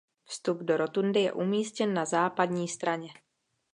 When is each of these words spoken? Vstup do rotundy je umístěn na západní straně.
Vstup 0.25 0.59
do 0.61 0.77
rotundy 0.77 1.21
je 1.21 1.31
umístěn 1.31 1.93
na 1.93 2.05
západní 2.05 2.67
straně. 2.67 3.09